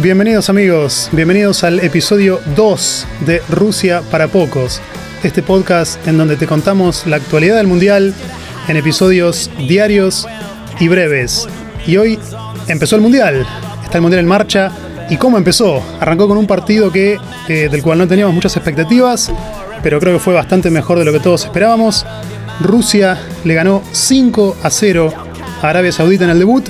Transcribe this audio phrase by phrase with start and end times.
[0.00, 4.80] Bienvenidos amigos, bienvenidos al episodio 2 de Rusia para Pocos,
[5.24, 8.14] este podcast en donde te contamos la actualidad del Mundial
[8.68, 10.28] en episodios diarios
[10.78, 11.48] y breves.
[11.84, 12.16] Y hoy
[12.68, 13.44] empezó el Mundial,
[13.82, 14.70] está el Mundial en marcha.
[15.10, 15.82] ¿Y cómo empezó?
[15.98, 19.32] Arrancó con un partido que, eh, del cual no teníamos muchas expectativas,
[19.82, 22.06] pero creo que fue bastante mejor de lo que todos esperábamos.
[22.60, 25.12] Rusia le ganó 5 a 0
[25.60, 26.68] a Arabia Saudita en el debut.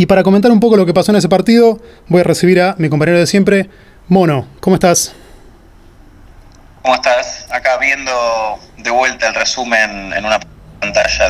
[0.00, 2.74] Y para comentar un poco lo que pasó en ese partido, voy a recibir a
[2.78, 3.68] mi compañero de siempre,
[4.08, 4.48] Mono.
[4.60, 5.12] ¿Cómo estás?
[6.80, 7.46] ¿Cómo estás?
[7.50, 8.10] Acá viendo
[8.78, 10.40] de vuelta el resumen en una
[10.80, 11.28] pantalla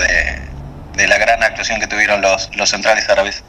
[0.94, 3.42] de, la gran actuación que tuvieron los, los centrales árabes.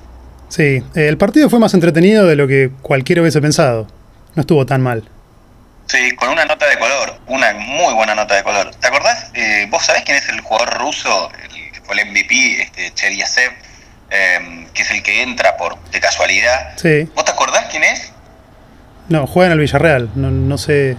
[0.49, 3.85] Sí, el partido fue más entretenido de lo que cualquiera hubiese pensado.
[4.33, 5.07] No estuvo tan mal.
[5.85, 8.73] Sí, con una nota de color, una muy buena nota de color.
[8.73, 9.29] ¿Te acordás?
[9.35, 13.51] Eh, ¿Vos sabés quién es el jugador ruso, el que fue el MVP, este Cheryasev,
[14.11, 16.73] em, que es el que entra por de casualidad?
[16.75, 17.09] Sí.
[17.15, 18.11] ¿Vos te acordás quién es?
[19.09, 20.95] No, juega en el Villarreal, no, no sé.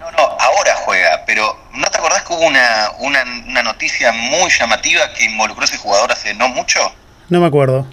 [0.00, 4.50] No, no, ahora juega, pero ¿no te acordás que hubo una, una, una noticia muy
[4.50, 6.80] llamativa que involucró a ese jugador hace no mucho?
[7.28, 7.86] No me acuerdo.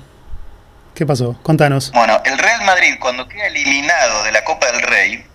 [0.96, 1.36] ¿Qué pasó?
[1.42, 1.92] Contanos.
[1.92, 5.26] Bueno, el Real Madrid cuando queda eliminado de la Copa del Rey,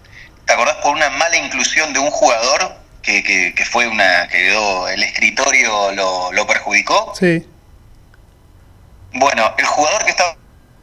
[0.45, 4.89] ¿te acordás por una mala inclusión de un jugador que, que, fue una que quedó
[4.89, 7.13] el escritorio lo, lo perjudicó?
[7.19, 7.45] Sí.
[9.13, 10.37] Bueno, el jugador que estaba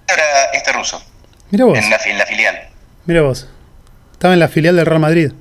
[0.07, 0.23] era
[0.53, 1.01] este ruso.
[1.51, 1.77] Mira vos.
[1.77, 2.69] En la, en la filial.
[3.05, 3.47] Mira vos.
[4.11, 5.31] Estaba en la filial del Real Madrid.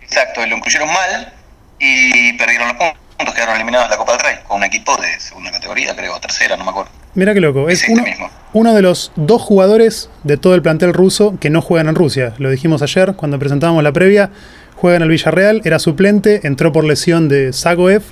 [0.00, 1.32] Exacto, lo incluyeron mal
[1.78, 5.18] y perdieron los puntos, quedaron eliminados de la Copa del Rey, con un equipo de
[5.18, 6.90] segunda categoría, creo, tercera, no me acuerdo.
[7.14, 8.04] Mira qué loco, es, uno,
[8.52, 12.34] uno, de los dos jugadores de todo el plantel ruso que no juegan en Rusia.
[12.38, 14.30] Lo dijimos ayer cuando presentábamos la previa.
[14.76, 18.02] Juega en el Villarreal, era suplente, entró por lesión de Zagoev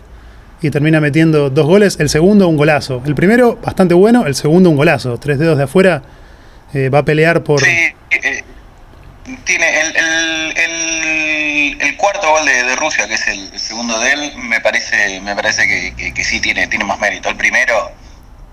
[0.63, 1.99] y termina metiendo dos goles.
[2.01, 3.03] El segundo, un golazo.
[3.07, 5.19] El primero, bastante bueno, el segundo, un golazo.
[5.19, 6.03] Tres dedos de afuera,
[6.75, 7.61] eh, va a pelear por.
[7.61, 8.45] Sí, eh,
[9.45, 9.97] tiene el,
[11.81, 15.67] el, cuarto gol de, Rusia, que es el, segundo de él, me parece, me parece
[15.67, 17.29] que, que, sí tiene, tiene más mérito.
[17.29, 17.93] El primero,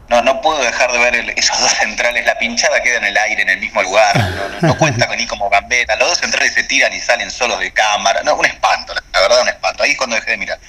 [0.09, 3.41] no, no puedo dejar de ver esos dos centrales, la pinchada queda en el aire,
[3.41, 4.15] en el mismo lugar,
[4.61, 8.21] no, cuenta ni como gambeta, los dos centrales se tiran y salen solos de cámara,
[8.23, 10.59] no, un espanto, la verdad un espanto, ahí es cuando dejé de mirar.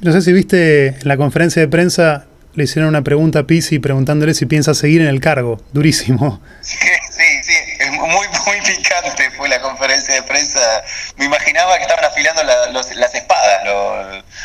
[0.00, 3.78] No sé si viste en la conferencia de prensa, le hicieron una pregunta a Pizzi
[3.78, 6.40] preguntándole si piensa seguir en el cargo, durísimo.
[6.60, 6.76] Sí,
[7.10, 10.60] sí, sí, muy, muy picante fue la conferencia de prensa.
[11.18, 13.64] Me imaginaba que estaban afilando las espadas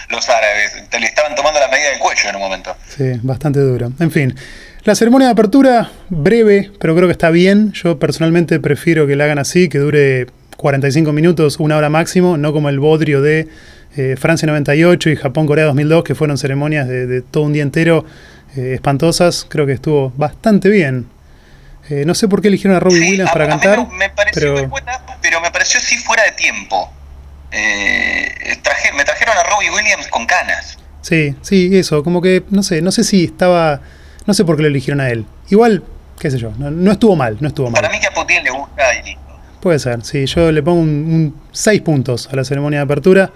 [0.10, 0.84] los, árabes.
[1.00, 2.76] Le estaban tomando la medida del cuello en un momento.
[2.96, 3.92] Sí, bastante duro.
[4.00, 4.36] En fin.
[4.84, 7.74] La ceremonia de apertura, breve, pero creo que está bien.
[7.74, 10.28] Yo personalmente prefiero que la hagan así, que dure
[10.58, 13.48] 45 minutos, una hora máximo, no como el bodrio de
[13.96, 18.06] eh, Francia 98 y Japón-Corea 2002, que fueron ceremonias de, todo un día entero
[18.56, 19.46] eh, espantosas.
[19.50, 21.08] Creo que estuvo bastante bien.
[21.90, 23.88] Eh, no sé por qué eligieron a Robbie Williams para cantar.
[23.92, 24.54] me, pareció pero...
[24.54, 26.92] Muy buena, pero me pareció sí fuera de tiempo.
[27.52, 30.78] Me trajeron a Robbie Williams con canas.
[31.02, 33.82] Sí, sí, eso, como que, no sé, no sé si estaba,
[34.26, 35.26] no sé por qué lo eligieron a él.
[35.50, 35.84] Igual,
[36.20, 37.82] qué sé yo, no, estuvo mal, no estuvo mal.
[37.82, 39.22] Para mí que a Putin le gusta y listo.
[39.62, 43.32] Puede ser, sí, yo le pongo un 6 puntos a la ceremonia de apertura,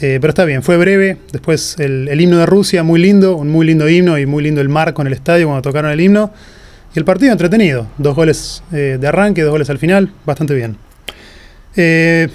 [0.00, 3.48] eh, pero está bien, fue breve, después el, el himno de Rusia, muy lindo, un
[3.48, 6.32] muy lindo himno y muy lindo el marco en el estadio cuando tocaron el himno.
[6.94, 7.88] Y el partido entretenido.
[7.98, 10.10] Dos goles eh, de arranque, dos goles al final.
[10.24, 10.78] Bastante bien.
[11.76, 12.28] Eh,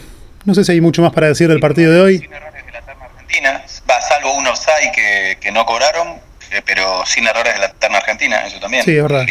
[0.46, 2.18] no sé si hay mucho más para decir del partido de hoy.
[2.20, 3.64] Sin errores de la terna argentina.
[3.90, 6.20] Va, salvo unos hay que, que no cobraron,
[6.52, 8.84] eh, pero sin errores de la terna argentina, eso también.
[8.84, 9.26] Sí, es verdad.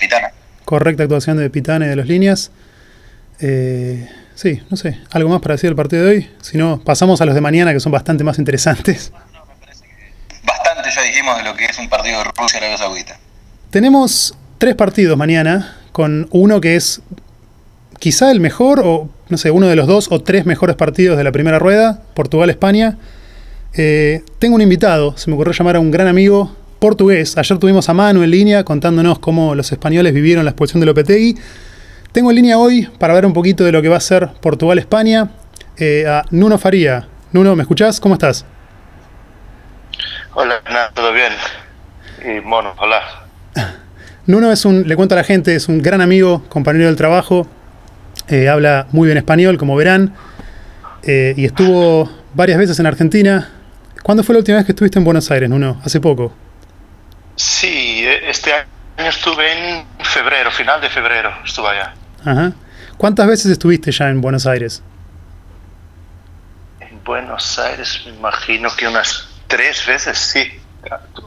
[0.00, 0.32] Pitana.
[0.64, 2.50] Correcta actuación de Pitana y de las líneas.
[4.34, 4.98] Sí, no sé.
[5.10, 6.30] ¿Algo más para decir del partido de hoy?
[6.40, 9.12] Si no, pasamos a los de mañana que son bastante más interesantes.
[10.46, 13.18] bastante ya dijimos de lo que es un partido de Rusia-Arabia Saudita.
[13.70, 17.00] Tenemos tres partidos mañana, con uno que es
[17.98, 21.24] quizá el mejor, o no sé, uno de los dos o tres mejores partidos de
[21.24, 22.98] la primera rueda, Portugal-España.
[23.72, 27.36] Eh, tengo un invitado, se me ocurrió llamar a un gran amigo portugués.
[27.38, 31.36] Ayer tuvimos a Manu en línea contándonos cómo los españoles vivieron la expulsión de Lopetegui.
[32.14, 35.30] Tengo en línea hoy para ver un poquito de lo que va a ser Portugal-España
[35.76, 37.08] eh, a Nuno Faría.
[37.32, 37.98] Nuno, ¿me escuchás?
[37.98, 38.46] ¿Cómo estás?
[40.34, 40.62] Hola,
[40.94, 41.32] ¿todo bien?
[42.24, 43.00] Y Mono, hola.
[44.26, 47.48] Nuno es un, le cuento a la gente, es un gran amigo, compañero del trabajo,
[48.28, 50.14] eh, habla muy bien español, como verán,
[51.02, 53.50] eh, y estuvo varias veces en Argentina.
[54.04, 55.80] ¿Cuándo fue la última vez que estuviste en Buenos Aires, Nuno?
[55.84, 56.32] ¿Hace poco?
[57.34, 61.94] Sí, este año estuve en febrero, final de febrero estuve allá.
[62.24, 62.52] Ajá.
[62.96, 64.82] ¿Cuántas veces estuviste ya en Buenos Aires?
[66.80, 70.60] En Buenos Aires me imagino que unas tres veces, sí.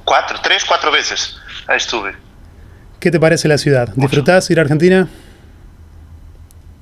[0.05, 2.15] Cuatro, tres, cuatro veces ahí estuve.
[2.99, 3.89] ¿qué te parece la ciudad?
[3.95, 5.07] ¿Disfrutás ir a Argentina?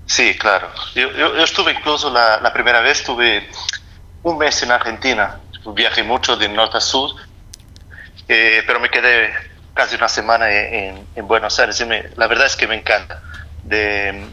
[0.05, 0.69] Sí, claro.
[0.93, 3.47] Yo, yo, estuve incluso la, la, primera vez, estuve
[4.23, 5.39] un mes en Argentina.
[5.73, 7.11] Viajé mucho de norte a sur,
[8.27, 9.33] eh, pero me quedé
[9.73, 11.79] casi una semana en, en Buenos Aires.
[11.81, 13.21] Y me, la verdad es que me encanta.
[13.65, 14.25] De,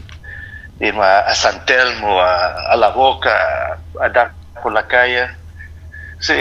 [0.81, 4.33] ir a, a, San Telmo, a, a La Boca, a, dar
[4.63, 5.29] por la calle.
[6.21, 6.35] Sí,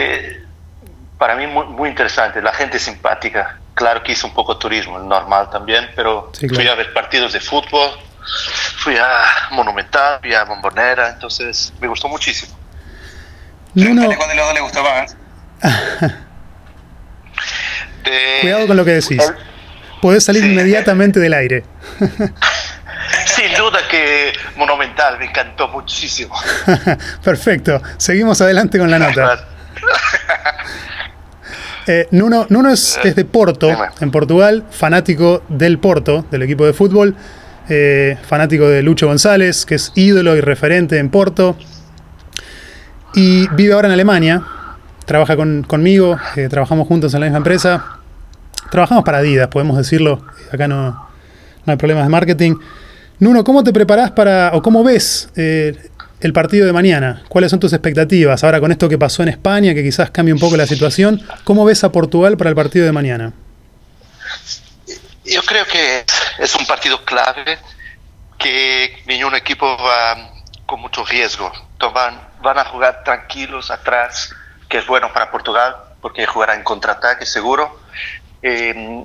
[1.18, 3.58] para mí muy, muy interesante, la gente simpática.
[3.74, 6.54] Claro que hice un poco de turismo, normal también, pero sí, claro.
[6.54, 7.90] fui a ver partidos de fútbol,
[8.76, 12.56] fui a Monumental, fui a Bombonera, entonces me gustó muchísimo.
[13.74, 15.16] No, ¿Cuál de los dos le gustó más?
[18.04, 18.38] de...
[18.42, 19.32] Cuidado con lo que decís.
[20.02, 20.50] Podés salir sí.
[20.50, 21.64] inmediatamente del aire.
[23.26, 26.34] Sin duda que Monumental me encantó muchísimo.
[27.24, 27.82] Perfecto.
[27.96, 29.46] Seguimos adelante con la nota.
[31.86, 33.68] Eh, Nuno, Nuno es, es, de Porto,
[34.00, 37.16] en Portugal, fanático del Porto, del equipo de fútbol,
[37.68, 41.56] eh, fanático de Lucho González, que es ídolo y referente en Porto,
[43.14, 44.44] y vive ahora en Alemania,
[45.06, 47.98] trabaja con, conmigo, eh, trabajamos juntos en la misma empresa,
[48.70, 50.90] trabajamos para Adidas, podemos decirlo, acá no,
[51.66, 52.54] no hay problemas de marketing.
[53.22, 55.90] Nuno, ¿cómo te preparás para, o cómo ves eh,
[56.20, 57.22] el partido de mañana?
[57.28, 60.40] ¿Cuáles son tus expectativas ahora con esto que pasó en España, que quizás cambie un
[60.40, 61.24] poco la situación?
[61.44, 63.32] ¿Cómo ves a Portugal para el partido de mañana?
[65.24, 66.04] Yo creo que
[66.40, 67.58] es un partido clave,
[68.38, 70.32] que ningún equipo va
[70.66, 71.52] con mucho riesgo.
[71.78, 74.34] Van a jugar tranquilos atrás,
[74.68, 77.82] que es bueno para Portugal, porque jugará en contraataque seguro.
[78.42, 79.04] Eh,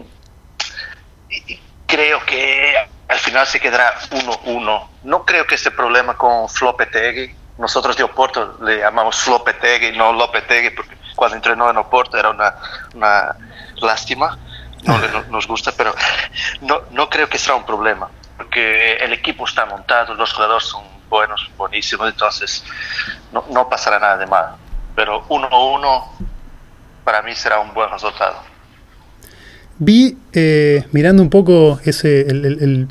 [1.85, 4.88] creo que al final se quedará 1-1.
[5.04, 10.71] No creo que este problema con Flopetegui, nosotros de Oporto le llamamos Flopetegui, no Lopetegui,
[10.71, 12.56] porque cuando entrenó en Oporto era una,
[12.94, 13.36] una
[13.81, 14.38] lástima,
[14.83, 15.94] no, no, nos gusta, pero
[16.62, 20.83] no, no creo que será un problema, porque el equipo está montado, los jugadores son
[21.09, 22.63] buenos, buenísimos, entonces
[23.31, 24.56] no, no pasará nada de mal.
[24.95, 26.04] Pero 1-1
[27.04, 28.36] para mí será un buen resultado.
[29.80, 32.88] Vi, eh, mirando un poco ese, el,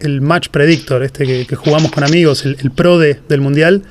[0.00, 3.82] el match predictor, este que, jugamos con amigos, el, el pro de, del Mundial,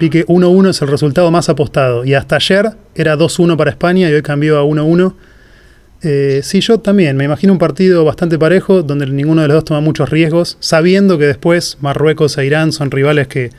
[0.00, 2.04] vi que 1-1 es el resultado más apostado.
[2.04, 5.14] Y hasta ayer era 2-1 para España y hoy cambió a 1-1.
[6.02, 7.16] Eh, sí, yo también.
[7.16, 11.18] Me imagino un partido bastante parejo, donde ninguno de los dos toma muchos riesgos, sabiendo
[11.18, 13.50] que después Marruecos e Irán son rivales que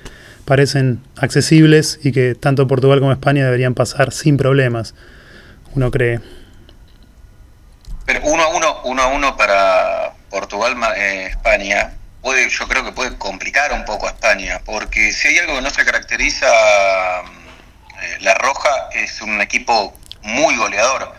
[0.46, 4.94] parecen accesibles y que tanto Portugal como España deberían pasar sin problemas.
[5.74, 6.20] Uno cree.
[8.06, 12.92] Pero 1 a 1, 1 a 1 para Portugal, eh, España, puede, yo creo que
[12.92, 16.46] puede complicar un poco a España, porque si hay algo que no se caracteriza,
[17.22, 21.16] eh, la Roja es un equipo muy goleador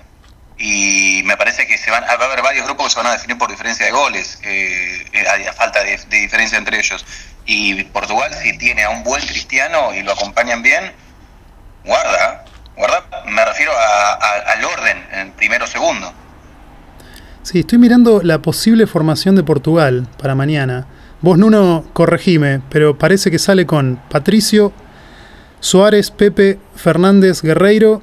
[0.59, 3.13] y me parece que se van, va a haber varios grupos que se van a
[3.13, 7.07] definir por diferencia de goles, eh, a, falta de, diferencia entre ellos.
[7.47, 10.93] Y Portugal, si tiene a un buen cristiano y lo acompañan bien,
[11.87, 12.45] guarda,
[12.77, 16.13] guarda, me refiero a, al orden, en primero segundo.
[17.47, 20.89] Sí, estoy mirando la posible formación de Portugal para mañana.
[21.21, 24.73] Vos, Nuno, corregime, pero parece que sale con Patricio,
[25.61, 28.03] Suárez, Pepe, Fernández, Guerreiro,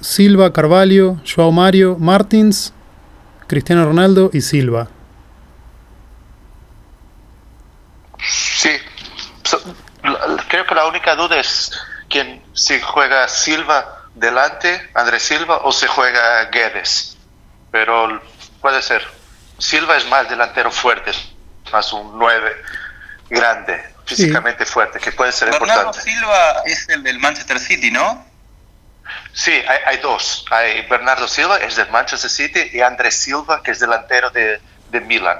[0.00, 2.74] Silva, Carvalho, Joao Mario, Martins,
[3.46, 4.88] Cristiano Ronaldo y Silva.
[8.18, 8.70] Sí,
[10.48, 11.70] creo que la única duda es
[12.08, 17.16] quién si juega Silva delante, Andrés Silva, o se juega Guedes.
[17.70, 18.20] Pero
[18.60, 19.06] puede ser.
[19.58, 21.12] Silva es más delantero fuerte,
[21.72, 22.62] más un 9
[23.28, 24.72] grande, físicamente sí.
[24.72, 26.10] fuerte, que puede ser Bernardo importante.
[26.10, 28.26] Silva es el del Manchester City, ¿no?
[29.32, 30.44] Sí, hay, hay, dos.
[30.50, 35.00] Hay Bernardo Silva, es del Manchester City, y Andrés Silva, que es delantero de, de
[35.00, 35.38] Milan.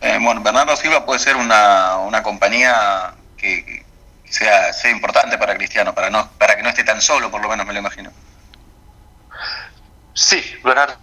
[0.00, 3.84] Eh, bueno, Bernardo Silva puede ser una, una compañía que,
[4.24, 7.40] que sea, sea importante para Cristiano, para, no, para que no esté tan solo, por
[7.40, 8.10] lo menos me lo imagino.
[10.14, 10.96] Sí, Bernardo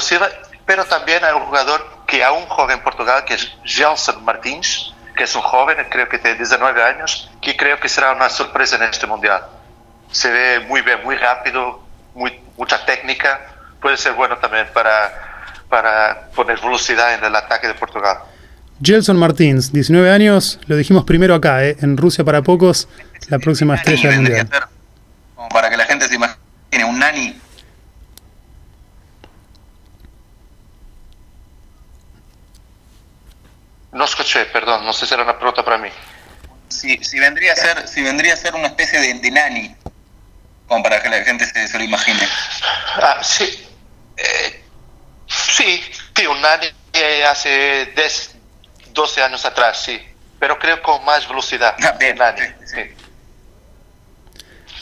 [0.00, 0.28] Silva,
[0.66, 5.24] pero también hay un jugador que aún juega en Portugal, que es Gelson Martins, que
[5.24, 8.82] es un joven, creo que tiene 19 años, que creo que será una sorpresa en
[8.84, 9.42] este mundial.
[10.10, 11.82] Se ve muy bien, muy rápido,
[12.14, 13.40] muy, mucha técnica,
[13.80, 18.18] puede ser bueno también para, para poner velocidad en el ataque de Portugal.
[18.82, 21.76] Gelson Martins, 19 años, lo dijimos primero acá, ¿eh?
[21.80, 22.88] en Rusia para pocos,
[23.28, 24.48] la próxima estrella del mundial.
[25.34, 27.40] Como para que la gente se imagine, un nani
[33.92, 35.88] No escuché, perdón, no sé si era una pregunta para mí.
[36.68, 39.74] Si, si, vendría, a ser, si vendría a ser una especie de, de nani,
[40.66, 42.28] como para que la gente se, se lo imagine.
[43.00, 43.66] Ah, sí.
[44.16, 44.64] Eh,
[45.28, 45.80] Sí,
[46.16, 46.68] sí, un año
[47.28, 48.36] hace 10,
[48.92, 50.00] 12 años atrás, sí.
[50.38, 51.76] Pero creo con más velocidad.
[51.82, 52.16] Ah, bien,
[52.64, 52.94] sí,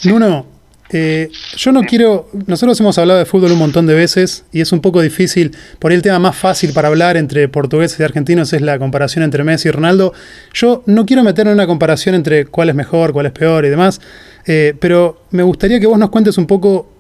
[0.01, 0.09] sí.
[0.09, 0.47] Nuno,
[0.91, 2.29] eh, yo no quiero.
[2.47, 5.57] Nosotros hemos hablado de fútbol un montón de veces y es un poco difícil.
[5.79, 9.25] Por ahí el tema más fácil para hablar entre portugueses y argentinos es la comparación
[9.25, 10.13] entre Messi y Ronaldo.
[10.53, 13.69] Yo no quiero meter en una comparación entre cuál es mejor, cuál es peor y
[13.69, 14.01] demás.
[14.47, 16.93] Eh, pero me gustaría que vos nos cuentes un poco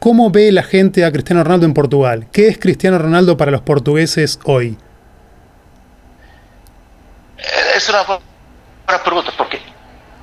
[0.00, 2.26] cómo ve la gente a Cristiano Ronaldo en Portugal.
[2.32, 4.76] ¿Qué es Cristiano Ronaldo para los portugueses hoy?
[7.76, 9.60] Es una buena pregunta porque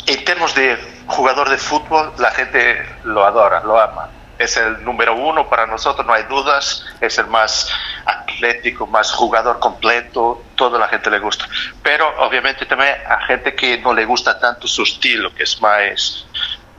[0.08, 4.10] en términos de jugador de fútbol, la gente lo adora, lo ama.
[4.38, 6.86] Es el número uno para nosotros, no hay dudas.
[7.00, 7.70] Es el más
[8.06, 10.44] atlético, más jugador completo.
[10.56, 11.48] Toda la gente le gusta.
[11.82, 16.26] Pero obviamente también a gente que no le gusta tanto su estilo, que es más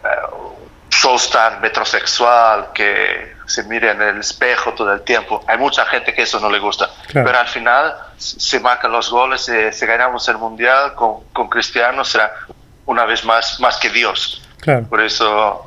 [0.03, 0.55] uh,
[0.91, 5.43] showstar, metrosexual, que se mire en el espejo todo el tiempo.
[5.47, 6.91] Hay mucha gente que eso no le gusta.
[7.09, 7.27] Claro.
[7.27, 12.05] Pero al final se marcan los goles, eh, si ganamos el mundial con, con Cristiano
[12.05, 12.33] será
[12.87, 14.43] una vez más, más que Dios.
[14.61, 14.87] Claro.
[14.89, 15.67] Por eso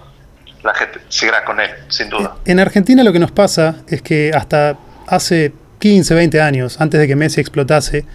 [0.63, 2.35] la gente seguirá con él, sin duda.
[2.45, 7.07] En Argentina lo que nos pasa es que hasta hace 15, 20 años, antes de
[7.07, 8.05] que Messi explotase,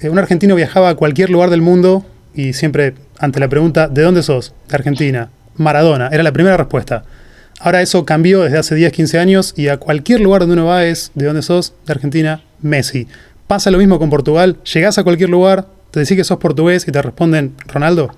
[0.00, 2.04] eh, un argentino viajaba a cualquier lugar del mundo
[2.34, 4.54] y siempre ante la pregunta, ¿de dónde sos?
[4.68, 5.30] De Argentina.
[5.56, 7.04] Maradona, era la primera respuesta.
[7.60, 10.84] Ahora eso cambió desde hace 10, 15 años y a cualquier lugar donde uno va
[10.84, 11.74] es, ¿de dónde sos?
[11.86, 13.06] De Argentina, Messi.
[13.46, 16.92] Pasa lo mismo con Portugal, llegás a cualquier lugar, te decís que sos portugués y
[16.92, 18.14] te responden, Ronaldo.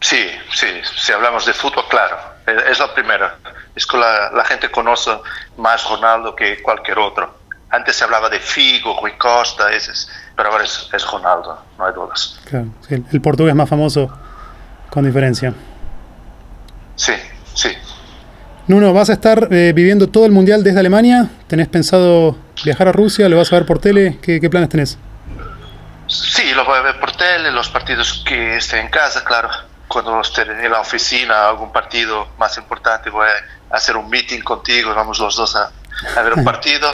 [0.00, 0.66] Sí, sí,
[0.96, 2.16] si hablamos de fútbol, claro,
[2.46, 3.30] es lo primero.
[3.76, 5.10] Es que la, la gente conoce
[5.58, 7.38] más Ronaldo que cualquier otro.
[7.68, 11.86] Antes se hablaba de Figo, Rui Costa, ese es, pero ahora es, es, Ronaldo, no
[11.86, 12.40] hay dudas.
[12.48, 14.10] Claro, sí, el portugués más famoso,
[14.88, 15.52] con diferencia.
[16.96, 17.12] Sí,
[17.54, 17.70] sí.
[18.66, 21.28] Nuno, ¿vas a estar eh, viviendo todo el Mundial desde Alemania?
[21.46, 23.28] ¿Tenés pensado viajar a Rusia?
[23.28, 24.18] ¿Lo vas a ver por tele?
[24.22, 24.98] ¿Qué, qué planes tenés?
[26.08, 29.50] Sí, lo voy a ver por tele, los partidos que esté en casa, claro
[29.90, 34.94] cuando esté en la oficina, algún partido más importante, voy a hacer un meeting contigo,
[34.94, 35.72] vamos los dos a,
[36.16, 36.88] a ver un partido.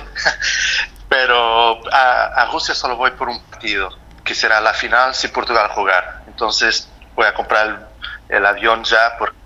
[1.08, 3.90] Pero a, a, Rusia solo voy por un partido,
[4.24, 6.22] que será la final si Portugal jugar.
[6.26, 9.36] Entonces voy a comprar el, el avión ya, porque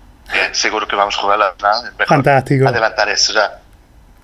[0.53, 1.91] seguro que vamos a jugar la final.
[2.07, 2.67] Fantástico.
[2.67, 3.59] Adelantar eso ya.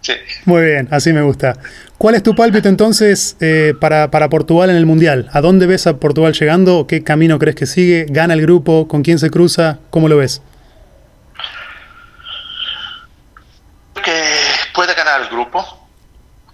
[0.07, 0.13] Sí.
[0.45, 1.57] Muy bien, así me gusta.
[1.97, 5.29] ¿Cuál es tu pálpito entonces eh, para, para, Portugal en el Mundial?
[5.33, 6.87] ¿A dónde ves a Portugal llegando?
[6.87, 8.05] ¿Qué camino crees que sigue?
[8.07, 8.87] ¿Gana el grupo?
[8.87, 9.79] ¿Con quién se cruza?
[9.89, 10.41] ¿Cómo lo ves?
[14.01, 14.31] Que
[14.73, 15.89] puede ganar el grupo,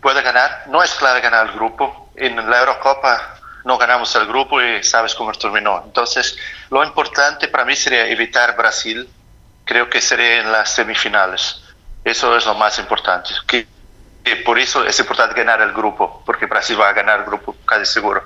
[0.02, 0.64] puede ganar.
[0.72, 2.10] No es clave ganar el grupo.
[2.16, 5.84] En la Eurocopa no ganamos el grupo y sabes cómo terminó.
[5.86, 6.36] Entonces,
[6.72, 9.08] lo importante para mí sería evitar Brasil.
[9.64, 11.63] Creo que sería en las semifinales.
[12.04, 13.30] Eso es lo más importante.
[13.48, 13.68] Que
[14.26, 17.56] eh, por eso es importante ganar el grupo, porque Brasil va a ganar el grupo
[17.66, 18.26] casi seguro.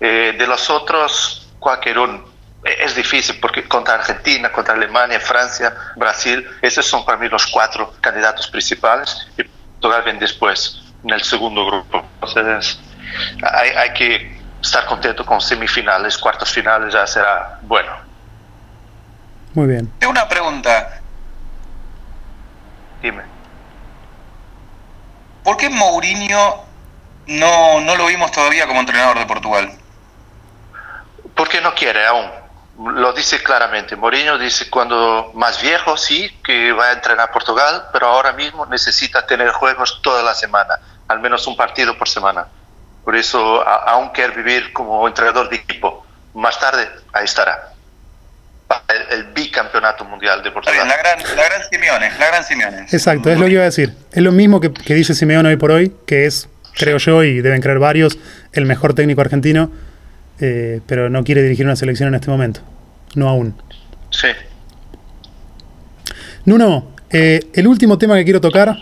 [0.00, 2.24] Eh, de los otros, cualquier uno,
[2.64, 7.46] eh, es difícil, porque contra Argentina, contra Alemania, Francia, Brasil, esos son para mí los
[7.46, 12.06] cuatro candidatos principales y Portugal viene después, en el segundo grupo.
[12.22, 12.78] Entonces,
[13.42, 17.92] hay, hay que estar contento con semifinales, cuartos finales ya será bueno.
[19.52, 19.92] Muy bien.
[19.98, 21.00] Tengo una pregunta.
[23.04, 23.22] Dime.
[25.42, 26.64] ¿Por qué Mourinho
[27.26, 29.70] no, no lo vimos todavía como entrenador de Portugal?
[31.34, 32.30] Porque no quiere aún.
[32.78, 33.94] Lo dice claramente.
[33.94, 39.26] Mourinho dice cuando más viejo sí que va a entrenar Portugal, pero ahora mismo necesita
[39.26, 42.46] tener juegos toda la semana, al menos un partido por semana.
[43.04, 46.06] Por eso a, aún quiere vivir como entrenador de equipo.
[46.32, 47.73] Más tarde ahí estará.
[48.88, 50.86] El, el, bicampeonato mundial de Portugal.
[50.86, 52.82] La gran, la gran Simeone, la gran Simeone.
[52.90, 53.92] Exacto, es lo que iba a decir.
[54.12, 57.40] Es lo mismo que, que dice Simeone hoy por hoy, que es, creo yo, y
[57.40, 58.18] deben creer varios,
[58.52, 59.70] el mejor técnico argentino,
[60.40, 62.60] eh, pero no quiere dirigir una selección en este momento.
[63.14, 63.54] No aún.
[64.10, 64.28] Sí.
[66.44, 68.76] Nuno, eh, el último tema que quiero tocar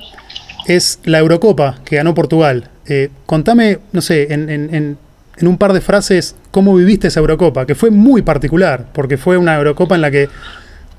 [0.66, 2.70] es la Eurocopa que ganó Portugal.
[2.86, 4.98] Eh, contame, no sé, en, en, en
[5.36, 9.36] en un par de frases cómo viviste esa Eurocopa, que fue muy particular, porque fue
[9.36, 10.28] una Eurocopa en la que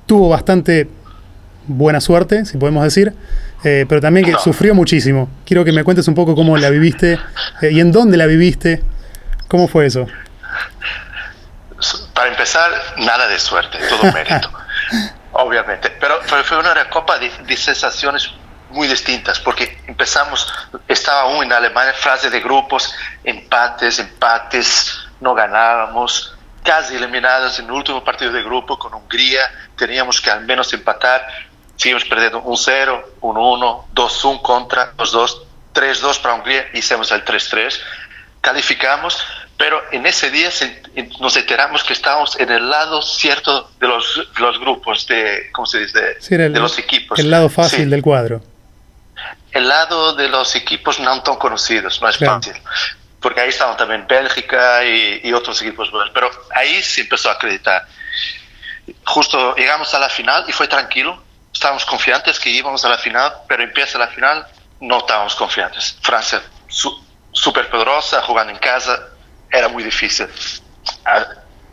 [0.04, 0.90] tuvo bastante
[1.66, 3.14] buena suerte, si podemos decir,
[3.62, 4.38] eh, pero también que no.
[4.38, 5.30] sufrió muchísimo.
[5.46, 7.18] Quiero que me cuentes un poco cómo la viviste
[7.62, 8.82] eh, y en dónde la viviste.
[9.48, 10.06] ¿Cómo fue eso?
[12.12, 14.50] Para empezar, nada de suerte, todo mérito,
[15.32, 15.90] obviamente.
[16.00, 18.30] Pero fue una Eurocopa de, de sensaciones
[18.70, 20.52] muy distintas, porque empezamos,
[20.88, 22.92] estaba aún en Alemania, fase de grupos,
[23.22, 29.42] empates, empates, no ganábamos, casi eliminados en el último partido de grupo con Hungría,
[29.76, 31.26] teníamos que al menos empatar,
[31.76, 35.42] seguimos perdiendo 1-0, 1-1, 2-1 contra, 2-2,
[35.74, 37.78] 3-2 para Hungría, hicimos el 3-3,
[38.40, 39.18] calificamos,
[39.56, 40.50] pero en ese día
[41.20, 45.80] nos enteramos que estábamos en el lado cierto de los, los grupos, de, ¿cómo se
[45.80, 46.16] dice?
[46.28, 47.18] de los equipos.
[47.18, 48.42] El lado fácil del cuadro.
[49.52, 52.54] El lado de los equipos no tan conocidos, no es fácil.
[53.24, 56.10] Porque ahí estaban también Bélgica y, y otros equipos buenos.
[56.12, 57.86] Pero ahí se empezó a acreditar.
[59.06, 61.24] Justo llegamos a la final y fue tranquilo.
[61.50, 64.46] Estábamos confiantes que íbamos a la final, pero empieza la final,
[64.80, 65.96] no estábamos confiantes.
[66.02, 66.42] Francia
[67.32, 69.08] súper poderosa, jugando en casa,
[69.50, 70.28] era muy difícil.
[71.06, 71.24] Ah,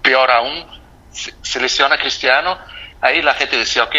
[0.02, 0.66] peor aún,
[1.42, 2.58] selecciona Cristiano,
[3.02, 3.96] ahí la gente decía, ok,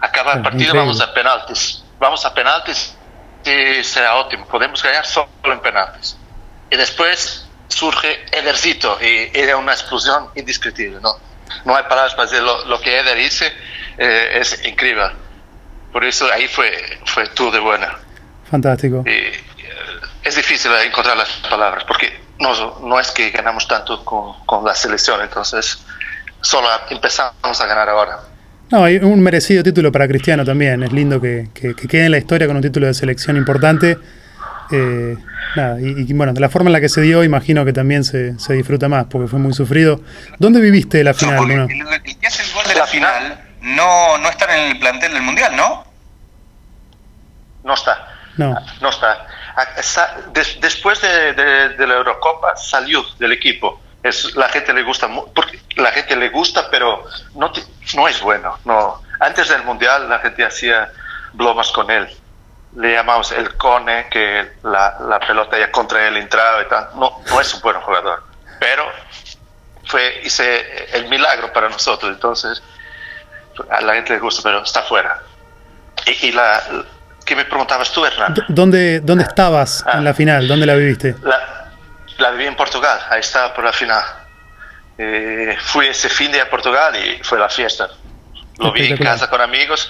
[0.00, 2.94] acaba el partido, vamos a penaltis, vamos a penaltis
[3.42, 6.18] y será óptimo, podemos ganar solo en penaltis.
[6.70, 11.16] Y después surge Edercito y era una explosión indescriptible, ¿no?
[11.64, 13.52] No hay palabras para decir lo, que Eder dice,
[13.98, 15.10] eh, es increíble.
[15.92, 16.70] Por eso ahí fue,
[17.06, 17.98] fue todo de buena.
[18.50, 19.02] Fantástico.
[19.06, 19.32] Y, eh,
[20.22, 25.20] es difícil encontrar las palabras porque no, no es que ganamos tanto con, la selección,
[25.20, 25.78] entonces
[26.40, 28.20] solo empezamos a ganar ahora.
[28.70, 30.82] No, hay un merecido título para Cristiano también.
[30.82, 33.98] Es lindo que, quede en la historia con un título de selección importante.
[34.70, 35.16] Eh,
[35.80, 38.88] y, bueno, de la forma en la que se dio, imagino que también se, disfruta
[38.88, 40.00] más, porque fue muy sufrido.
[40.38, 41.36] ¿Dónde viviste la final?
[41.48, 45.12] No, el, que hace el gol de la, final no, no está en el plantel
[45.12, 45.84] del Mundial, ¿no?
[47.64, 48.06] No está.
[48.36, 48.54] No.
[48.80, 49.26] No está
[50.60, 53.80] después de, la Eurocopa salió del equipo.
[54.02, 57.04] Es, la gente le gusta, porque la gente le gusta, pero
[57.34, 57.52] no,
[57.94, 58.58] no es bueno.
[58.64, 59.02] No.
[59.20, 60.90] Antes del Mundial la gente hacía
[61.32, 62.08] bromas con él.
[62.76, 66.88] Le llamamos el cone, que la, la pelota ya contra él entraba y tal.
[66.94, 68.22] No, no es un buen jugador.
[68.60, 68.84] Pero
[69.86, 72.12] fue hice el milagro para nosotros.
[72.12, 72.62] Entonces,
[73.70, 75.20] a la gente le gusta, pero está fuera.
[76.06, 76.62] Y, y la,
[77.30, 78.34] ¿Qué me preguntabas tú, Hernán?
[78.48, 79.98] ¿Dónde, dónde estabas ah.
[79.98, 80.48] en la final?
[80.48, 81.14] ¿Dónde la viviste?
[82.18, 84.02] La, viví en Portugal, ahí estaba por la final.
[84.98, 87.88] Eh, fui ese fin de a Portugal y fue la fiesta.
[88.58, 89.88] Lo vi en casa con amigos,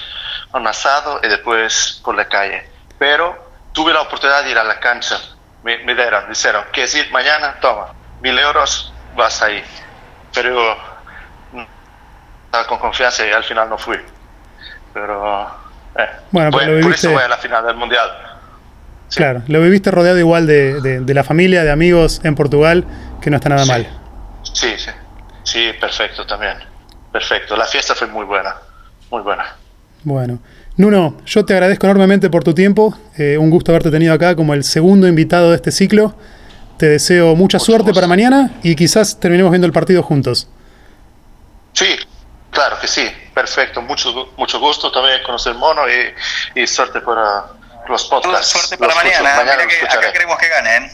[0.52, 2.68] un asado y después por la calle.
[2.98, 5.18] Pero tuve la oportunidad de ir a la cancha.
[5.62, 7.56] Me, me dieron, dijeron, que ir mañana?
[7.60, 9.62] Toma, mil euros, vas ahí.
[10.34, 10.76] Pero
[11.52, 11.64] mm,
[12.46, 13.98] estaba con confianza y al final no fui.
[14.92, 15.46] Pero
[15.96, 16.88] eh, bueno, pero lo viviste...
[16.88, 18.10] Por eso voy a la final del Mundial.
[19.14, 22.84] Claro, lo viviste rodeado igual de, de, la familia, de amigos en Portugal,
[23.20, 23.88] que no está nada mal.
[24.42, 24.90] Sí, sí.
[25.42, 26.58] Sí, perfecto también.
[27.10, 27.56] Perfecto.
[27.56, 28.54] La fiesta fue muy buena.
[29.10, 29.56] Muy buena.
[30.02, 30.40] Bueno.
[30.76, 32.96] Nuno, yo te agradezco enormemente por tu tiempo.
[33.18, 36.14] Eh, un gusto haberte tenido acá como el segundo invitado de este ciclo.
[36.78, 40.48] Te deseo mucha suerte para mañana y quizás terminemos viendo el partido juntos.
[41.74, 41.96] Sí,
[42.50, 43.06] claro que sí.
[43.34, 45.82] Perfecto, mucho, mucho gusto también conocer Mono
[46.54, 47.44] y, suerte para
[47.86, 48.48] los podcasts.
[48.48, 50.90] Suerte para mañana, acá queremos que ganen.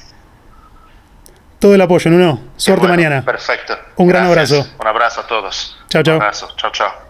[1.61, 3.25] Todo el apoyo, no, Suerte mañana.
[3.25, 3.79] Perfecto.
[3.97, 4.67] Un gran abrazo.
[4.79, 5.77] Un abrazo a todos.
[5.89, 6.17] Chao, chao.
[6.17, 6.53] Un abrazo.
[6.57, 7.06] Chao, chao.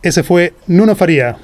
[0.00, 1.36] Ese fue Nuno Faría.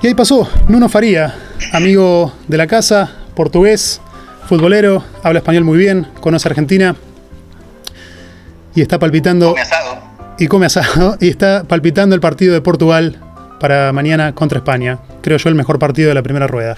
[0.00, 1.34] Y ahí pasó Nuno Faría,
[1.72, 4.00] amigo de la casa, portugués,
[4.48, 6.96] futbolero, habla español muy bien, conoce Argentina
[8.74, 9.50] y está palpitando.
[9.50, 9.98] Come asado.
[10.38, 11.16] Y come asado.
[11.20, 13.16] Y está palpitando el partido de Portugal
[13.60, 14.98] para mañana contra España.
[15.22, 16.76] Creo yo el mejor partido de la primera rueda.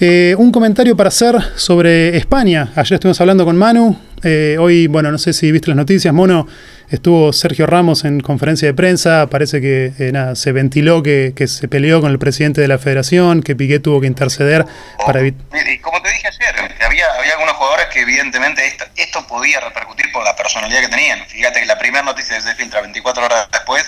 [0.00, 2.72] Eh, un comentario para hacer sobre España.
[2.76, 3.96] Ayer estuvimos hablando con Manu.
[4.22, 6.46] Eh, hoy, bueno, no sé si viste las noticias, Mono.
[6.90, 9.26] Estuvo Sergio Ramos en conferencia de prensa.
[9.28, 13.42] Parece que eh, nada, se ventiló que, se peleó con el presidente de la federación,
[13.42, 14.64] que Piqué tuvo que interceder
[15.04, 15.46] para evitar.
[15.82, 20.24] Como te dije ayer, había, había algunos jugadores que, evidentemente, esto, esto podía repercutir por
[20.24, 21.20] la personalidad que tenían.
[21.26, 23.84] Fíjate que la primera noticia que se filtra 24 horas después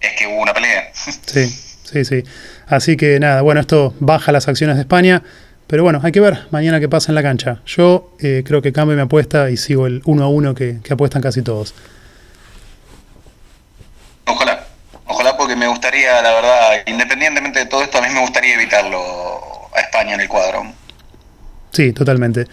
[0.00, 0.90] es que hubo una pelea.
[0.94, 1.48] Sí,
[1.84, 2.22] sí, sí.
[2.66, 5.22] Así que nada, bueno, esto baja las acciones de España.
[5.74, 7.58] Pero bueno, hay que ver mañana qué pasa en la cancha.
[7.66, 11.20] Yo eh, creo que cambio mi apuesta y sigo el 1 a 1 que, apuestan
[11.20, 11.74] casi todos.
[14.24, 14.68] Ojalá,
[15.04, 19.00] ojalá porque me gustaría, la verdad, independientemente de todo esto, a mí me gustaría evitarlo
[19.74, 20.62] a España en el cuadro.
[21.72, 22.46] Sí, totalmente.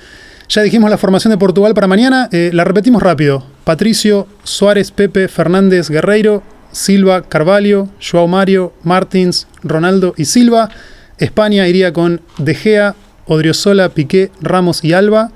[0.50, 3.46] Ya dijimos la formación de Portugal para mañana, eh, la repetimos rápido.
[3.66, 10.72] Patricio, Suárez, Pepe, Fernández, Guerreiro, Silva, Carvalho, Joao Mario, Martins, Ronaldo y Silva.
[11.20, 15.32] España iría con De Gea, Odriozola, Piqué, Ramos y Alba.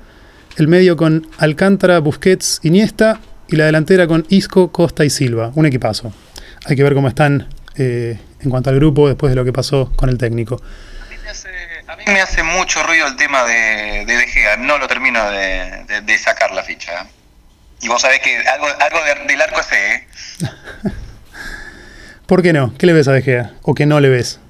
[0.56, 3.20] El medio con Alcántara, Busquets, Iniesta.
[3.48, 5.52] y la delantera con Isco, Costa y Silva.
[5.54, 6.12] Un equipazo.
[6.64, 9.92] Hay que ver cómo están eh, en cuanto al grupo después de lo que pasó
[9.94, 10.56] con el técnico.
[10.56, 11.48] A mí me hace,
[11.86, 14.56] a mí me hace mucho ruido el tema de, de De Gea.
[14.56, 17.06] No lo termino de, de- de sacar la ficha.
[17.82, 20.08] Y vos sabés que algo, algo de- del arco ese, ¿eh?
[22.26, 22.74] ¿Por qué no?
[22.76, 23.52] ¿Qué le ves a De Gea?
[23.62, 24.40] ¿O qué no le ves?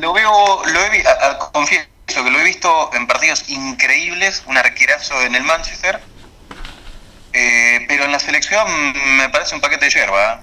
[0.00, 0.30] Lo veo,
[0.66, 5.22] lo he vi- a- a- confieso que lo he visto en partidos increíbles, un arquerazo
[5.22, 6.00] en el Manchester,
[7.32, 8.66] eh, pero en la selección
[9.16, 10.34] me parece un paquete de yerba.
[10.34, 10.36] ¿eh?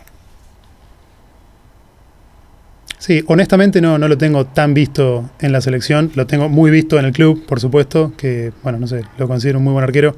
[2.97, 6.11] Sí, honestamente no, no lo tengo tan visto en la selección.
[6.15, 9.59] Lo tengo muy visto en el club, por supuesto, que, bueno, no sé, lo considero
[9.59, 10.17] un muy buen arquero.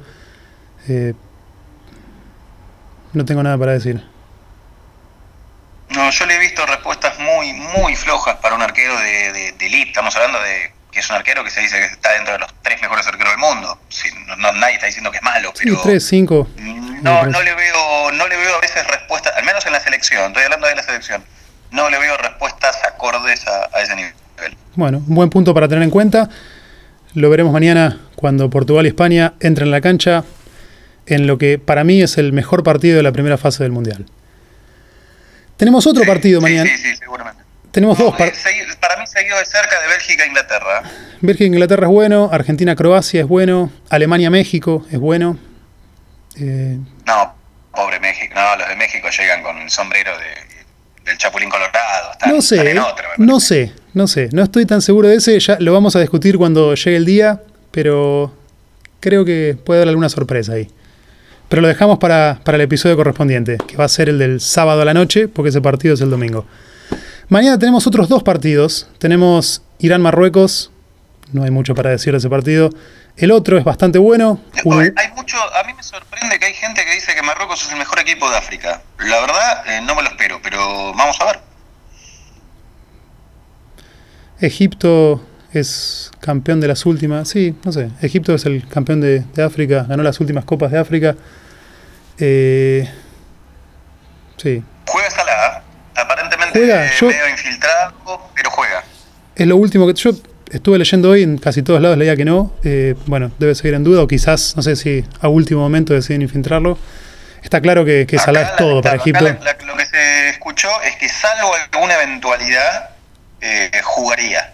[0.88, 1.14] Eh,
[3.12, 4.02] no tengo nada para decir.
[5.90, 9.66] No, yo le he visto respuestas muy, muy flojas para un arquero de, de, de
[9.66, 9.90] elite.
[9.90, 12.80] Estamos hablando de es un arquero que se dice que está dentro de los tres
[12.80, 13.78] mejores arqueros del mundo.
[13.88, 16.48] Sí, no, no- nadie está diciendo que es malo, Sí, pero 3, 5.
[17.02, 20.26] no, no le veo, no le veo a veces respuestas, al menos en la selección.
[20.28, 21.22] Estoy hablando de la selección.
[21.70, 24.12] No le veo respuestas acordes a, a ese nivel.
[24.74, 26.28] Bueno, un buen punto para tener en cuenta.
[27.14, 30.24] Lo veremos mañana cuando Portugal y España entren en la cancha
[31.06, 34.06] en lo que para mí es el mejor partido de la primera fase del Mundial.
[35.56, 36.70] Tenemos otro Sí, partido sí, mañana.
[36.70, 37.41] Sí, sí, seguramente.
[37.72, 38.32] Tenemos dos No, eh,
[38.80, 40.82] para mí seguido de cerca de Bélgica e Inglaterra.
[41.20, 45.38] Bélgica Inglaterra es bueno, Argentina Croacia es bueno, Alemania México es bueno.
[46.36, 47.34] Eh, No,
[47.74, 48.34] pobre México.
[48.34, 52.12] No, los de México llegan con el sombrero de, del Chapulín Colorado.
[52.12, 52.76] Están, no están sé, en
[53.26, 56.36] no sé, no sé, no estoy tan seguro de ese, ya lo vamos a discutir
[56.36, 58.34] cuando llegue el día, pero
[59.00, 60.70] creo que puede haber alguna sorpresa ahí.
[61.48, 64.82] Pero lo dejamos para, para el episodio correspondiente, que va a ser el del sábado
[64.82, 66.46] a la noche, porque ese partido es el domingo.
[67.28, 68.88] Mañana tenemos otros dos partidos.
[68.98, 70.70] Tenemos Irán-Marruecos,
[71.32, 72.70] no hay mucho para decir de ese partido.
[73.16, 74.40] El otro es bastante bueno.
[74.54, 77.78] Hay mucho, a mí me sorprende que hay gente que dice que Marruecos es el
[77.78, 78.82] mejor equipo de África.
[78.98, 81.40] La verdad, eh, no me lo espero, pero vamos a ver.
[84.40, 87.28] Egipto es campeón de las últimas.
[87.28, 87.90] Sí, no sé.
[88.00, 89.84] Egipto es el campeón de, de África.
[89.88, 91.14] Ganó las últimas copas de África.
[92.18, 92.88] Eh,
[94.36, 94.62] sí.
[94.86, 95.41] Juega Salah, aparentemente
[96.52, 98.84] Juega, eh, yo- medio infiltrado, pero juega.
[99.34, 100.10] Es lo último que yo
[100.50, 101.22] estuve leyendo hoy.
[101.22, 102.54] En casi todos lados leía que no.
[102.64, 104.02] Eh, bueno, debe seguir en duda.
[104.02, 106.78] O quizás, no sé si a último momento deciden infiltrarlo.
[107.42, 109.44] Está claro que, que Salah es la- todo para claro, Egipto.
[109.44, 112.90] la- la- lo que se escuchó es que salvo alguna eventualidad,
[113.40, 114.52] eh, jugaría.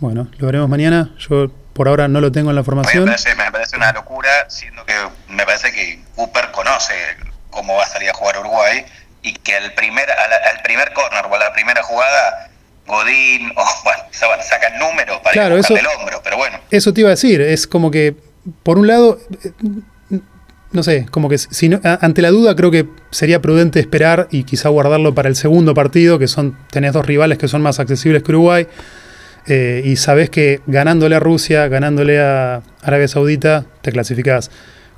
[0.00, 1.10] Bueno, lo veremos mañana.
[1.18, 3.04] Yo por ahora no lo tengo en la Me formación.
[3.06, 4.94] parece, me parece una locura, siendo que
[5.28, 6.92] me parece que Cooper conoce
[7.54, 8.84] cómo va a salir a jugar Uruguay
[9.22, 12.50] y que al primer, al primer corner o a la primera jugada,
[12.86, 16.58] Godín o bueno, sa- sacan números para Claro, eso- del hombro, pero bueno.
[16.70, 18.14] Eso te iba a decir, es como que,
[18.62, 19.18] por un lado,
[20.72, 24.42] no sé, como que si no- ante la duda creo que sería prudente esperar y
[24.44, 28.22] quizá guardarlo para el segundo partido, que son, tenés dos rivales que son más accesibles
[28.24, 28.66] que Uruguay,
[29.46, 34.50] eh, y sabés que ganándole a Rusia, ganándole a Arabia Saudita, te clasificás.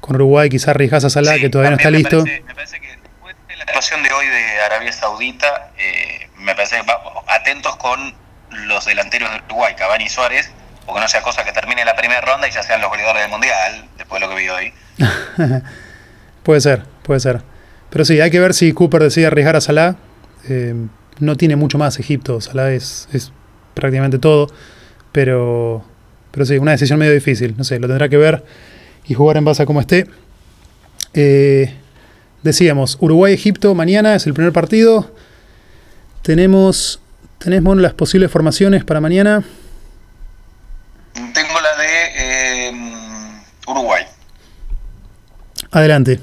[0.06, 2.20] Con Uruguay quizá arriesgás a Salah, Sí, que todavía no está me listo.
[2.22, 6.54] parece- me parece que después de la actuación de hoy de Arabia Saudita, eh, me
[6.54, 8.14] parece que va- atentos con
[8.68, 10.50] los delanteros de Uruguay, Cavani y Suárez,
[10.86, 13.30] porque no sea cosa que termine la primera ronda y ya sean los goleadores del
[13.30, 14.72] Mundial, después de lo que vi hoy.
[16.42, 17.42] Puede ser, puede ser.
[17.90, 19.96] Pero sí, hay que ver si Cooper decide arriesgar a Salah.
[20.48, 20.74] Eh,
[21.18, 23.32] no tiene mucho más Egipto, Salah es, es
[23.74, 24.46] prácticamente todo.
[25.12, 25.84] Pero,
[26.30, 27.54] pero sí, una decisión medio difícil.
[27.56, 28.44] No sé, lo tendrá que ver
[29.08, 30.06] y jugar en base a cómo esté.
[31.14, 31.74] Eh,
[32.42, 35.14] decíamos, Uruguay-Egipto mañana es el primer partido.
[36.22, 37.00] Tenemos,
[37.38, 39.44] tenemos las posibles formaciones para mañana.
[41.32, 42.72] Tengo la de eh,
[43.66, 44.04] Uruguay.
[45.70, 46.20] Adelante.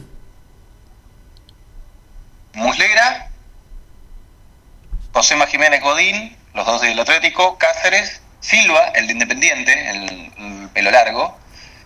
[2.54, 3.30] Muslera,
[5.12, 10.92] José Jiménez Godín, los dos del Atlético, Cáceres, Silva, el de Independiente, el, el pelo
[10.92, 11.43] largo.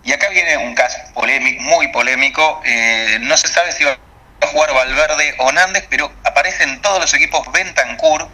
[0.07, 2.61] Y acá viene un caso polémico, muy polémico.
[2.65, 3.97] eh, no se sabe si va
[4.41, 8.27] a jugar Valverde o Nández, pero aparecen todos los equipos Bentancur.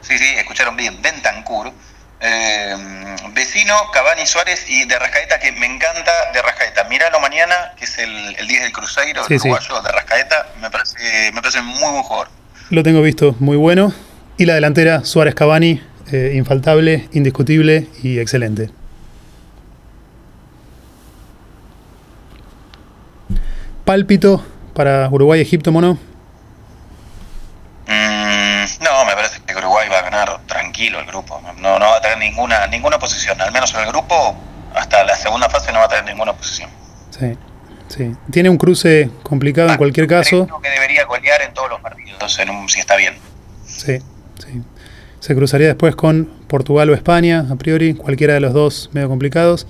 [0.00, 1.72] Sí, sí, escucharon bien, Bentancur.
[2.20, 2.74] Eh,
[3.32, 6.84] vecino, Cavani Suárez y de Rascaeta, que me encanta de Rascaeta.
[6.84, 9.48] Míralo mañana, que es el, el 10 del Cruzeiro, Sí, el sí.
[9.48, 10.46] uruguayo de Rascaeta.
[10.60, 12.28] Me parece, me parece muy buen jugador.
[12.70, 13.94] Lo tengo visto, muy bueno.
[14.36, 15.80] Y la delantera, Suárez Cavani,
[16.12, 18.70] eh, infaltable, indiscutible y excelente.
[23.84, 24.42] Pálpito
[24.74, 25.98] para Uruguay-Egipto, mono.
[27.86, 31.40] Mm, no, me parece que Uruguay va a ganar tranquilo el grupo.
[31.60, 33.40] No, no va a tener ninguna, ninguna posición.
[33.40, 34.34] Al menos en el grupo,
[34.74, 36.70] hasta la segunda fase no va a tener ninguna posición.
[37.10, 37.36] Sí.
[37.86, 40.46] Sí, tiene un cruce complicado en cualquier caso.
[40.46, 43.14] Creo que debería golear en todos los partidos, en un- si está bien.
[43.66, 43.98] Sí,
[44.38, 44.62] sí.
[45.20, 49.66] Se cruzaría después con Portugal o España, a priori, cualquiera de los dos medio complicados.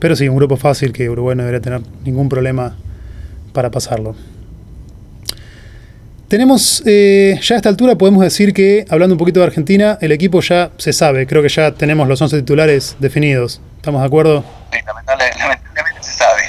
[0.00, 2.74] Pero sí, un grupo fácil que Uruguay no debería tener ningún problema
[3.58, 4.14] para pasarlo.
[6.28, 10.12] Tenemos, eh, ya a esta altura podemos decir que, hablando un poquito de Argentina, el
[10.12, 13.60] equipo ya se sabe, creo que ya tenemos los 11 titulares definidos.
[13.78, 14.44] ¿Estamos de acuerdo?
[14.72, 16.42] Sí, lamentable- lamentablemente se sabe.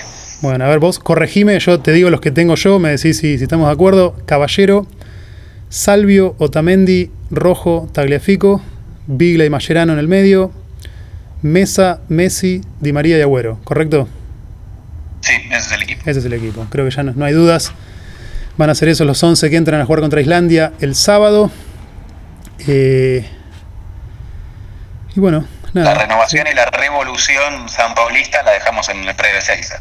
[0.44, 3.40] Bueno, a ver vos, corregime, yo te digo los que tengo yo, me decís si,
[3.40, 4.16] si estamos de acuerdo.
[4.28, 4.86] Caballero,
[5.70, 8.62] Salvio, Otamendi, Rojo, Tagliafico,
[9.08, 10.52] Bigla y Mascherano en el medio,
[11.42, 14.08] Mesa, Messi, Di María y Agüero, ¿correcto?
[15.30, 16.02] Sí, ese es el equipo.
[16.06, 17.72] Ese es el equipo, creo que ya no, no hay dudas.
[18.58, 21.50] Van a ser esos los 11 que entran a jugar contra Islandia el sábado.
[22.68, 23.26] Eh,
[25.16, 25.94] y bueno, nada.
[25.94, 29.80] La renovación y la revolución San Paulista la dejamos en el pre de Seiza.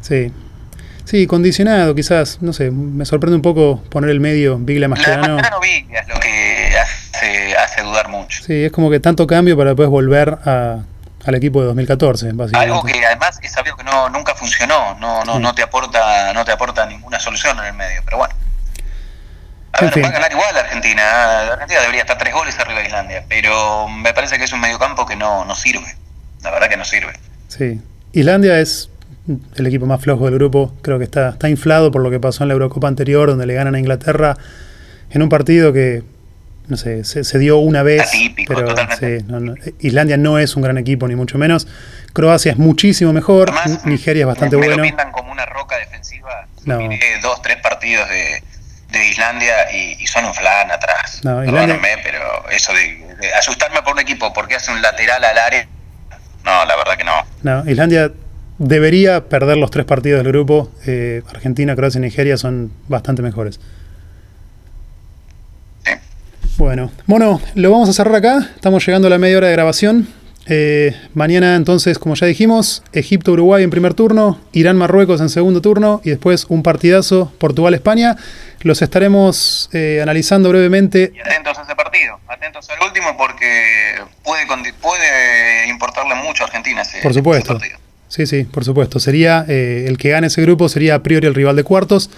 [0.00, 0.32] Sí.
[1.04, 5.36] Sí, condicionado quizás, no sé, me sorprende un poco poner el medio Bigla La Mascherano.
[5.36, 8.44] Mascherano Biglia es lo que hace, hace dudar mucho.
[8.44, 10.84] Sí, es como que tanto cambio para después volver a-
[11.30, 12.72] al equipo de 2014, básicamente.
[12.72, 15.42] Algo que además es sabido que no, nunca funcionó, no, no, Sí.
[15.42, 18.34] no te aporta, no te aporta ninguna solución en el medio, pero bueno.
[19.72, 21.02] A ver, va a ganar igual Argentina.
[21.02, 21.50] ¿eh?
[21.52, 25.06] Argentina debería estar tres goles arriba de Islandia, pero me parece que es un mediocampo
[25.06, 25.96] que no, no sirve.
[26.42, 27.12] La verdad que no sirve.
[27.48, 27.80] Sí.
[28.12, 28.90] Islandia es
[29.56, 30.74] el equipo más flojo del grupo.
[30.82, 33.54] Creo que está, está inflado por lo que pasó en la Eurocopa anterior, donde le
[33.54, 34.36] ganan a Inglaterra
[35.10, 36.02] en un partido que,
[36.70, 38.08] no sé, se, se dio una vez.
[38.08, 39.54] Atípico, pero sí, no, no.
[39.80, 41.66] Islandia no es un gran equipo, ni mucho menos.
[42.12, 43.50] Croacia es muchísimo mejor.
[43.50, 44.82] Además, Nigeria es bastante me, me bueno.
[44.82, 46.46] lo pintan como una roca defensiva.
[46.64, 46.78] No.
[46.78, 48.42] Miré dos, tres partidos de,
[48.90, 51.20] de Islandia y, y son un flan atrás.
[51.24, 55.38] No, Islandia- pero eso de, de asustarme por un equipo porque hace un lateral al
[55.38, 55.66] área,
[56.44, 57.12] no, la verdad que no.
[57.42, 58.10] No, Islandia
[58.58, 60.70] debería perder los tres partidos del grupo.
[60.86, 63.60] Eh, Argentina, Croacia y Nigeria son bastante mejores.
[66.56, 68.50] Bueno, Mono, lo vamos a cerrar acá.
[68.54, 70.08] Estamos llegando a la media hora de grabación.
[70.46, 76.10] Eh, mañana, entonces, como ya dijimos, Egipto-Uruguay en primer turno, Irán-Marruecos en segundo turno y
[76.10, 78.16] después un partidazo Portugal-España.
[78.62, 81.12] Los estaremos eh, analizando brevemente.
[81.14, 84.44] Y atentos a ese partido, atentos al último porque puede,
[84.82, 87.52] puede importarle mucho a Argentina ese, Por supuesto.
[87.52, 87.78] ese partido.
[88.08, 88.98] Sí, sí, por supuesto.
[88.98, 92.10] Sería eh, el que gane ese grupo, sería a priori el rival de cuartos.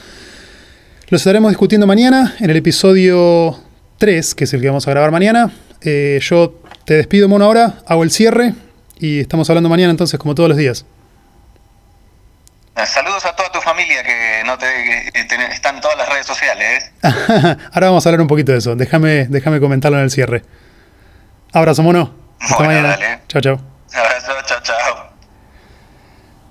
[1.09, 3.59] Los estaremos discutiendo mañana en el episodio
[4.03, 5.53] 3, que es el que vamos a grabar mañana.
[5.81, 8.53] Eh, yo te despido, Mono, ahora, hago el cierre
[8.99, 10.85] y estamos hablando mañana entonces, como todos los días.
[12.77, 14.67] Eh, Saludos a toda tu familia que no te,
[15.15, 16.91] que te- están en todas las redes sociales.
[17.01, 17.01] ¿eh?
[17.73, 18.75] Ahora vamos a hablar un poquito de eso.
[18.75, 20.43] Déjame, déjame comentarlo en el cierre.
[21.53, 22.12] Abrazo, mono.
[22.41, 22.88] Hasta Bueno, mañana.
[22.97, 23.19] dale.
[23.29, 23.61] Chao, chao.
[23.95, 25.07] Abrazo, chao, chao.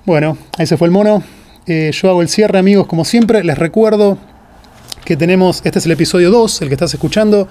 [0.05, 1.21] Bueno, ahí se fue el mono.
[1.67, 3.43] Eh, yo hago el cierre, amigos, como siempre.
[3.43, 4.17] Les recuerdo
[5.05, 7.47] que tenemos, este es el episodio 2, el que estás escuchando.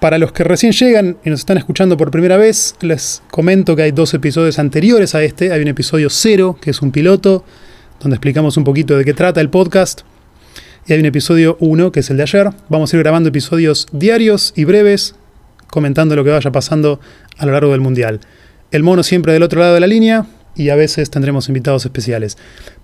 [0.00, 3.82] Para los que recién llegan y nos están escuchando por primera vez, les comento que
[3.82, 5.52] hay dos episodios anteriores a este.
[5.52, 7.44] Hay un episodio 0, que es un piloto,
[8.00, 10.02] donde explicamos un poquito de qué trata el podcast.
[10.86, 12.50] Y hay un episodio 1, que es el de ayer.
[12.68, 15.14] Vamos a ir grabando episodios diarios y breves,
[15.68, 17.00] comentando lo que vaya pasando
[17.38, 18.20] a lo largo del Mundial.
[18.70, 22.36] El mono siempre del otro lado de la línea y a veces tendremos invitados especiales.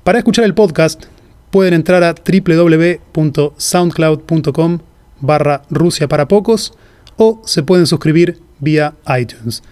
[0.02, 1.04] Para escuchar el podcast
[1.52, 4.78] pueden entrar a www.soundcloud.com
[5.20, 6.72] barra Rusia para pocos
[7.16, 9.62] o se pueden suscribir vía iTunes.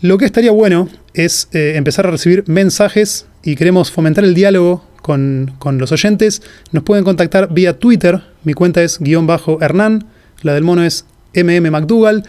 [0.00, 4.84] Lo que estaría bueno es eh, empezar a recibir mensajes y queremos fomentar el diálogo
[5.02, 6.42] con, con los oyentes.
[6.72, 8.20] Nos pueden contactar vía Twitter.
[8.42, 10.08] Mi cuenta es guion bajo Hernán.
[10.40, 12.24] La del mono es MMMcDougall.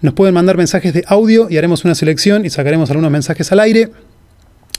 [0.00, 3.60] Nos pueden mandar mensajes de audio y haremos una selección y sacaremos algunos mensajes al
[3.60, 3.90] aire.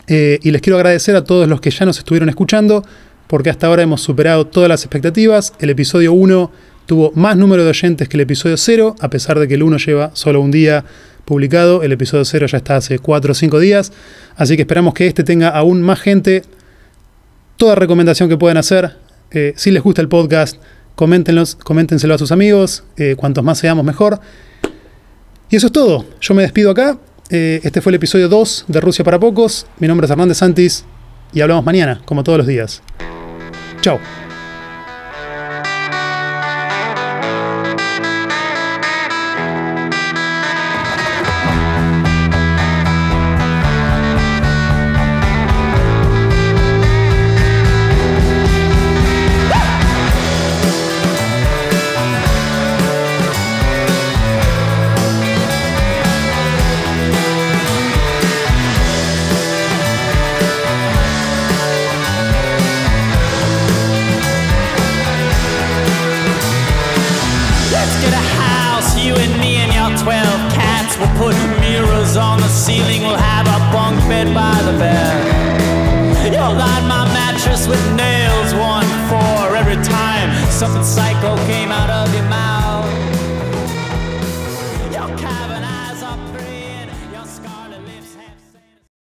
[0.08, 2.86] Eh, y les quiero agradecer a todos los que ya nos estuvieron escuchando,
[3.28, 5.54] porque hasta ahora hemos superado todas las expectativas.
[5.60, 6.52] El episodio 1
[6.86, 9.78] tuvo más número de oyentes que el episodio 0, a pesar de que el 1
[9.78, 10.86] lleva solo un día
[11.26, 11.84] publicado.
[11.84, 13.92] El episodio 0 ya está hace 4 o 5 días.
[14.36, 16.44] Así que esperamos que este tenga aún más gente.
[17.58, 18.98] Toda recomendación que puedan hacer,
[19.32, 20.58] eh, si les gusta el podcast,
[20.96, 22.84] coméntenlos, coméntenselo a sus amigos.
[22.98, 24.20] eh, cuantos más seamos, mejor.
[25.50, 26.06] Y eso es todo.
[26.22, 26.98] Yo me despido acá.
[27.30, 29.66] Eh, este fue el episodio 2 de Rusia para Pocos.
[29.80, 30.86] Mi nombre es Hernández Santis
[31.34, 32.82] y hablamos mañana, como todos los días.
[33.86, 34.02] Chao.